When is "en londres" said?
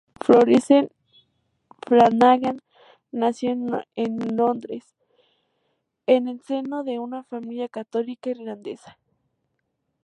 3.93-4.95